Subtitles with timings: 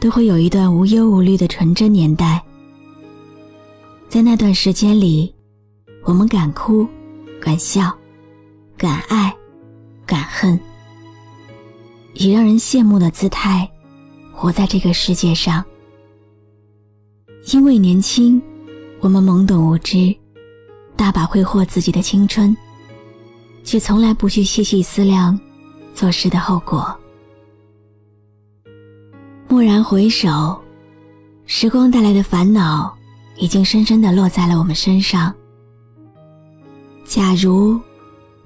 [0.00, 2.42] 都会有一段无忧无虑的纯真年代，
[4.08, 5.32] 在那段时间里，
[6.04, 6.88] 我们敢哭，
[7.38, 7.94] 敢笑，
[8.78, 9.36] 敢爱，
[10.06, 10.58] 敢恨，
[12.14, 13.70] 以让人羡慕的姿态
[14.32, 15.62] 活在这个世界上。
[17.52, 18.40] 因为年轻，
[19.00, 20.16] 我们懵懂无知，
[20.96, 22.56] 大把挥霍自己的青春，
[23.64, 25.38] 却从来不去细细思量
[25.94, 26.96] 做事的后果。
[29.50, 30.56] 蓦然回首，
[31.44, 32.96] 时光带来的烦恼
[33.36, 35.34] 已经深深的落在了我们身上。
[37.04, 37.76] 假如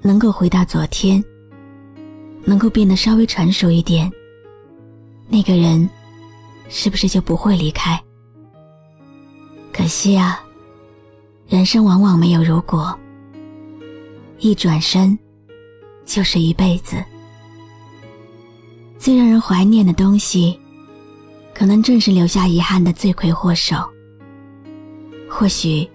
[0.01, 1.23] 能够回到昨天，
[2.43, 4.11] 能够变得稍微成熟一点，
[5.29, 5.87] 那个人
[6.71, 8.03] 是不是就不会离开？
[9.75, 10.43] 可惜啊，
[11.47, 12.99] 人生往往没有如果，
[14.39, 15.19] 一转身
[16.07, 16.97] 就是一辈子。
[18.99, 20.59] 最让人怀念的东西。
[21.55, 23.77] 可能正是留下遗憾的罪魁祸首。
[25.31, 25.89] 或许，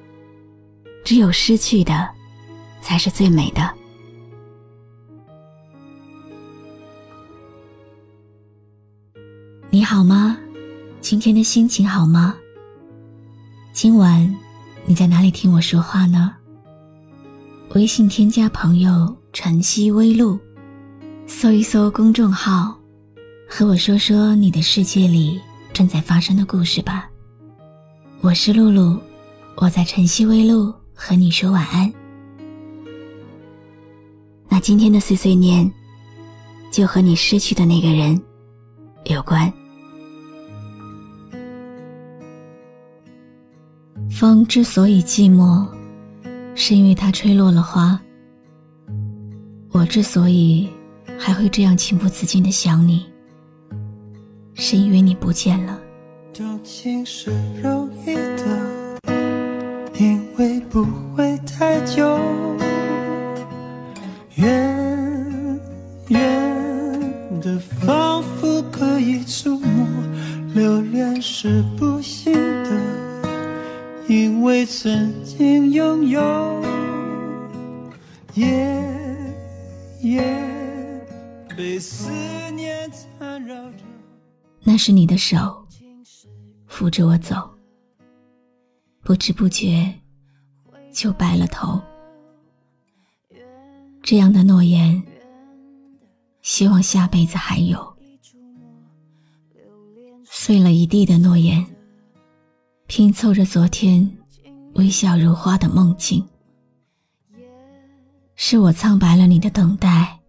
[1.04, 2.10] 只有失去的，
[2.82, 3.70] 才是最美的。
[9.70, 10.38] 你好吗？
[11.02, 12.36] 今天的心情好吗？
[13.74, 14.36] 今晚
[14.86, 16.34] 你在哪里听我说话呢？
[17.76, 20.40] 微信添加朋友“晨曦微露”，
[21.28, 22.76] 搜一搜公众号，
[23.48, 25.40] 和我说说你的世界里。
[25.80, 27.10] 正在发生的故事吧。
[28.20, 29.00] 我是露露，
[29.56, 31.90] 我在晨曦微露和你说晚安。
[34.50, 35.72] 那今天的碎碎念，
[36.70, 38.22] 就和你失去的那个人
[39.06, 39.50] 有关。
[44.12, 45.66] 风之所以寂寞，
[46.56, 47.98] 是因为它吹落了花。
[49.72, 50.70] 我之所以
[51.18, 53.09] 还会这样情不自禁的想你。
[54.60, 55.80] 是因为你不见了。
[56.34, 57.32] 究竟是
[57.62, 59.00] 容易的
[59.98, 62.20] 因为不会太久。
[64.36, 65.60] 远
[66.10, 69.88] 远的仿佛可以触摸
[70.54, 72.34] 留恋是不行
[72.64, 72.70] 的
[74.08, 76.62] 因为曾经拥有
[78.36, 78.46] 夜
[80.00, 80.22] 夜
[81.58, 82.49] 被思念
[84.72, 85.66] 那是你的手
[86.68, 87.50] 扶着我走，
[89.02, 89.92] 不知不觉
[90.94, 91.82] 就白了头。
[94.04, 95.02] 这样的诺言，
[96.44, 97.98] 希望下辈子还有。
[100.24, 101.66] 碎了一地的诺言，
[102.86, 104.08] 拼凑着昨天
[104.76, 106.24] 微笑如花的梦境。
[108.36, 110.20] 是我苍白了你的等待，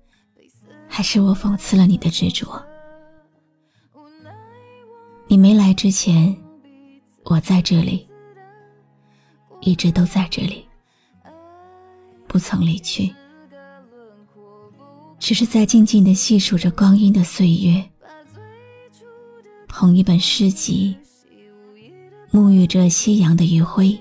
[0.88, 2.69] 还是我讽刺了你的执着？
[5.30, 6.36] 你没来之前，
[7.22, 8.04] 我在这里，
[9.60, 10.66] 一直都在这里，
[12.26, 13.14] 不曾离去，
[15.20, 17.80] 只是在静静的细数着光阴的岁月，
[19.68, 20.96] 捧一本诗集，
[22.32, 23.96] 沐浴着夕阳的余晖，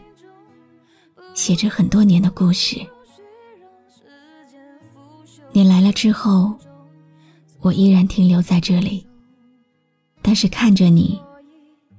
[1.36, 2.84] 写着很多年的故事。
[5.52, 6.56] 你来了之后，
[7.60, 9.06] 我依然停留在这里。
[10.22, 11.19] 但是看着你，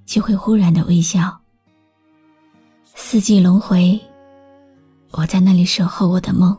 [0.06, 1.40] 就会忽然的微笑。
[2.94, 3.98] 四季轮回，
[5.12, 6.56] 我在那里守候我的梦，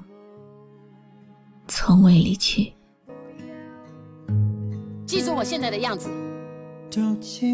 [1.67, 2.73] 从未离去。
[5.05, 6.09] 记住我现在的样子。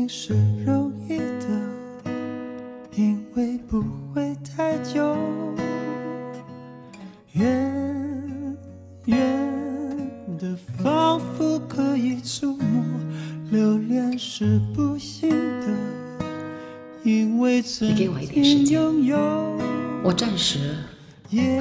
[0.07, 0.33] 是
[0.63, 1.45] 容易的，
[2.95, 4.66] 因为不会太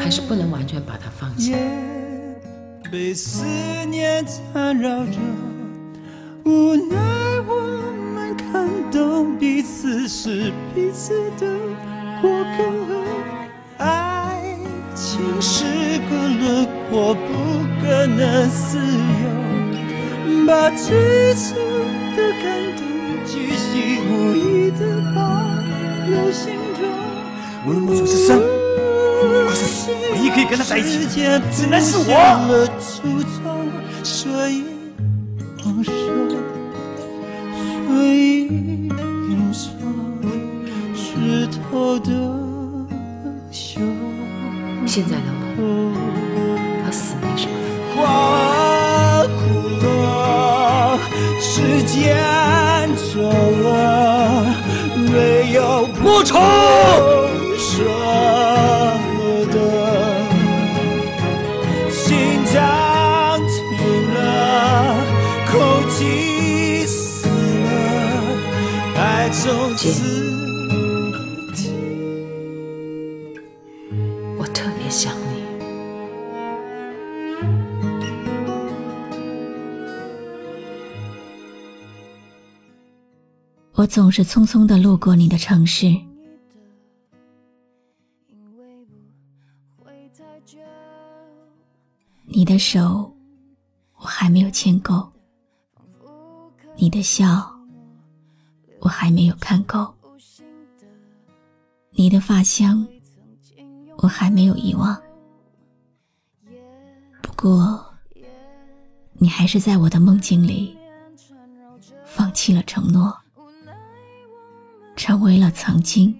[0.06, 1.52] 还是不能完全把它放下。
[2.92, 3.44] 被思
[3.86, 5.18] 念缠绕着，
[6.44, 6.96] 无奈
[7.48, 11.52] 我们看懂彼此是彼此的
[12.22, 12.62] 过客。
[13.78, 14.56] 爱
[14.94, 15.64] 情是
[16.08, 17.20] 个轮廓，不
[17.82, 19.26] 可能自由。
[20.46, 21.56] 把最初
[22.14, 22.86] 的感动
[23.26, 24.86] 巨细无遗的
[25.16, 25.18] 保
[26.06, 26.86] 留心中。
[27.66, 28.45] 无论我是生或是死，唯一可以
[30.48, 32.12] 跟他在一起的，只能是我。
[34.02, 34.64] 所以
[35.62, 35.90] 放手，
[37.88, 38.46] 所以
[39.28, 39.68] 用手
[40.94, 42.10] 湿透的
[43.50, 43.80] 袖。
[44.86, 45.22] 现在的
[45.56, 45.60] 我
[46.84, 47.52] 和死没什么。
[47.96, 49.38] 花枯
[49.84, 50.98] 了，
[51.40, 51.94] 时间
[52.94, 53.20] 走
[53.62, 53.64] 了，
[54.96, 56.38] 没有莫愁。
[57.56, 57.82] 舍
[69.26, 69.88] 爱从此
[71.52, 71.66] 停。
[74.38, 75.42] 我特别想你。
[83.72, 85.92] 我总是匆匆的路过你的城市，
[92.26, 93.12] 你的手
[93.96, 95.04] 我还没有牵够，
[96.76, 97.55] 你的笑
[98.86, 99.92] 我还没有看够，
[101.90, 102.86] 你的发香
[103.96, 104.96] 我还没有遗忘。
[107.20, 107.84] 不过，
[109.14, 110.78] 你还是在我的梦境里
[112.04, 113.12] 放弃了承诺。
[114.94, 116.16] 成为了曾经。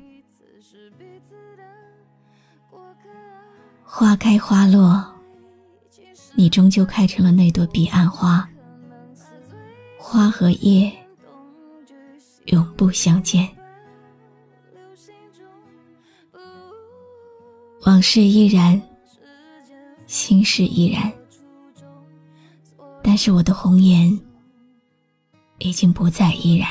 [3.85, 5.07] 花开花落，
[6.35, 8.49] 你终究开成了那朵彼岸花。
[9.97, 10.93] 花和叶
[12.47, 13.49] 永不相见。
[17.83, 18.81] 往事依然，
[20.07, 21.13] 心事依然，
[23.03, 24.19] 但是我的红颜
[25.59, 26.69] 已经不再依然。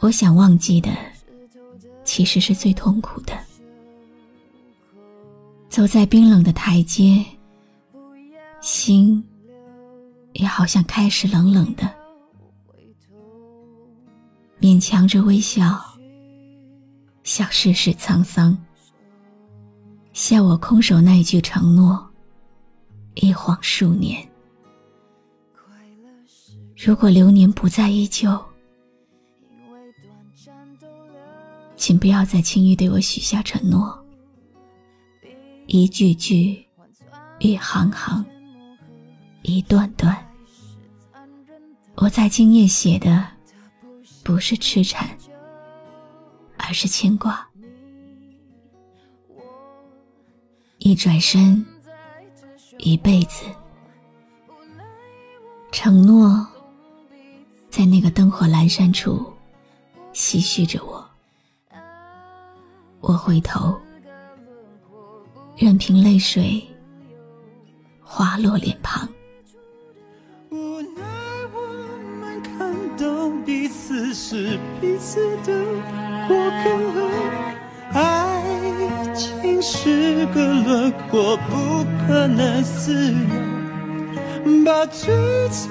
[0.00, 0.90] 我想忘记的，
[2.04, 3.38] 其实是最痛苦的。
[5.68, 7.24] 走在冰冷的台阶，
[8.60, 9.24] 心
[10.32, 11.97] 也好像开始冷冷的。
[14.78, 15.78] 强着微笑，
[17.24, 18.56] 笑世事沧桑，
[20.12, 22.08] 笑我空守那一句承诺，
[23.14, 24.26] 一晃数年。
[26.76, 28.40] 如果流年不再依旧。
[31.76, 34.04] 请不要再轻易对我许下承诺，
[35.66, 36.66] 一句句，
[37.38, 38.24] 一行行，
[39.42, 40.16] 一段段。
[41.94, 43.24] 我在今夜写的，
[44.28, 45.08] 不是痴缠，
[46.58, 47.48] 而是牵挂。
[50.76, 51.64] 一转身，
[52.76, 53.46] 一辈子，
[55.72, 56.46] 承诺，
[57.70, 59.32] 在那个灯火阑珊处，
[60.12, 61.10] 唏嘘着我。
[63.00, 63.80] 我回头，
[65.56, 66.62] 任凭泪水
[68.02, 69.08] 滑落脸庞。
[74.30, 75.64] 是彼此的
[76.28, 76.68] 过客，
[77.94, 78.44] 爱
[79.14, 83.16] 情是个轮廓，不可能自由。
[84.66, 85.14] 把最
[85.48, 85.70] 初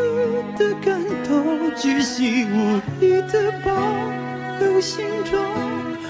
[0.57, 3.71] 的感动，巨细无遗的保
[4.59, 5.39] 留心中。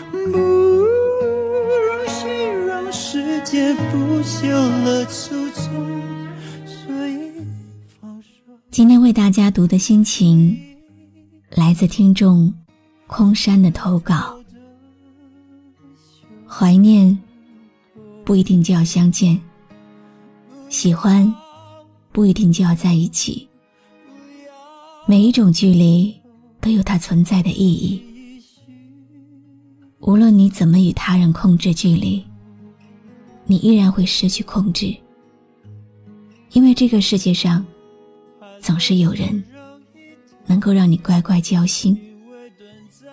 [0.10, 0.88] 不如。
[2.08, 6.02] 谁让世界不朽了初衷？
[6.66, 7.30] 所以。
[8.72, 10.58] 今天为大家读的心情，
[11.50, 12.54] 来自听众
[13.08, 14.38] 空山的投稿。
[16.48, 17.18] 怀念
[18.24, 19.40] 不一定就要相见，
[20.70, 21.34] 喜欢
[22.12, 23.48] 不一定就要在一起。
[25.06, 26.16] 每一种距离
[26.60, 28.04] 都有它存在的意义。
[30.00, 32.24] 无论你怎么与他人控制距离。
[33.50, 34.94] 你依然会失去控制，
[36.52, 37.66] 因为这个世界上
[38.60, 39.42] 总是有人
[40.48, 41.96] 能够让你乖乖交心，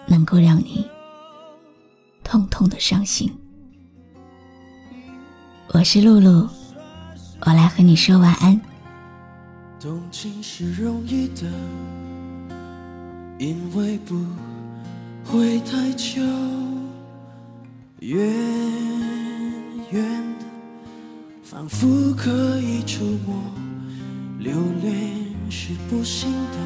[0.07, 0.89] 能够让你
[2.23, 3.31] 痛痛的伤心。
[5.73, 6.49] 我是露露，
[7.41, 8.59] 我来和你说晚安。
[9.81, 11.43] 动情是容易的，
[13.39, 14.15] 因为不
[15.25, 16.23] 会太久。
[17.99, 18.19] 远。
[19.91, 20.03] 远
[20.39, 20.47] 的，
[21.43, 23.35] 仿佛可以触摸；
[24.39, 24.91] 留恋
[25.51, 26.59] 是不幸的，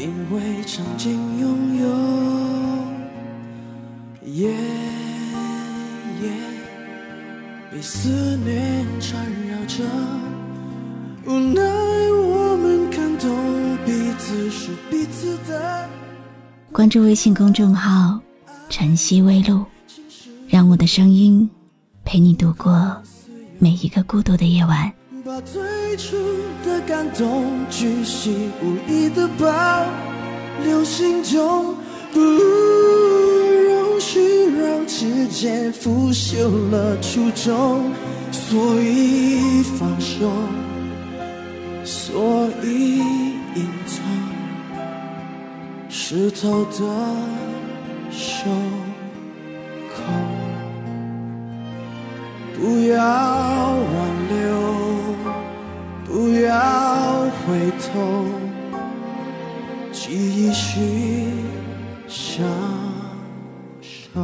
[0.00, 1.86] 因为曾经拥有。
[4.24, 4.50] 夜
[6.22, 6.30] 夜
[7.70, 9.84] 被思念缠绕着，
[11.26, 11.60] 无奈
[12.12, 15.38] 我们看懂彼此是彼此。
[16.72, 18.18] 关注微信公众号
[18.70, 19.62] “晨曦微露”，
[20.48, 21.48] 让我的声音
[22.06, 22.96] 陪你度过
[23.58, 24.90] 每一个孤独的夜晚。
[25.30, 26.16] 把最初
[26.66, 29.86] 的感动巨细无遗的保
[30.64, 31.76] 留心中，
[32.12, 37.92] 不容许让时间腐朽了初衷，
[38.32, 40.28] 所以放手，
[41.84, 44.02] 所以隐藏
[45.88, 46.80] 湿透的
[48.10, 48.50] 手
[57.46, 58.24] 回头，
[59.92, 61.32] 继续
[62.06, 62.44] 享
[63.80, 64.20] 受。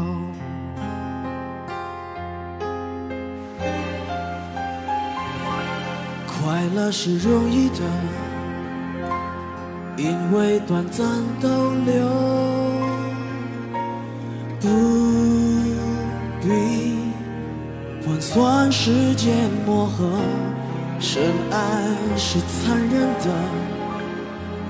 [6.27, 7.81] 快乐是容易的，
[9.97, 11.07] 因为短暂
[11.41, 11.49] 逗
[11.85, 12.07] 留，
[14.61, 14.69] 不
[16.43, 16.49] 必
[18.07, 20.21] 换算时间磨合。
[20.99, 21.57] 深爱
[22.17, 23.27] 是残忍的，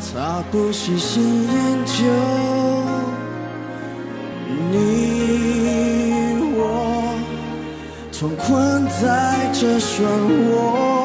[0.00, 2.04] 他不细心研究。
[4.70, 4.74] 你
[6.56, 6.60] 我
[8.12, 10.02] 痛困在这漩
[10.50, 10.95] 涡。